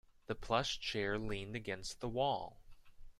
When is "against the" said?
1.55-2.09